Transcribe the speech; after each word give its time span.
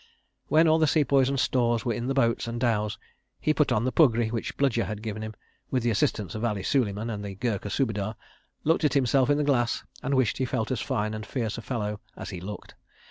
When 0.47 0.67
all 0.67 0.79
the 0.79 0.87
Sepoys 0.87 1.29
and 1.29 1.39
stores 1.39 1.85
were 1.85 1.93
in 1.93 2.07
the 2.07 2.15
boats 2.15 2.47
and 2.47 2.59
dhows, 2.59 2.97
he 3.39 3.53
put 3.53 3.71
on 3.71 3.83
the 3.85 3.91
puggri 3.91 4.31
which 4.31 4.57
Bludyer 4.57 4.85
had 4.85 5.03
given 5.03 5.21
him, 5.21 5.35
with 5.69 5.83
the 5.83 5.91
assistance 5.91 6.33
of 6.33 6.43
Ali 6.43 6.63
Suleiman 6.63 7.11
and 7.11 7.23
the 7.23 7.35
Gurkha 7.35 7.69
Subedar, 7.69 8.15
looked 8.63 8.83
at 8.83 8.95
himself 8.95 9.29
in 9.29 9.37
the 9.37 9.43
glass, 9.43 9.83
and 10.01 10.15
wished 10.15 10.39
he 10.39 10.45
felt 10.45 10.71
as 10.71 10.81
fine 10.81 11.13
and 11.13 11.23
fierce 11.23 11.59
a 11.59 11.61
fellow 11.61 11.99
as 12.17 12.31
he 12.31 12.41
looked. 12.41 12.73